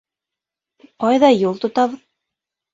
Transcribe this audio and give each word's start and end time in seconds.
-Ҡайҙа 1.05 1.31
юл 1.35 1.63
тотабыҙ? 1.67 2.05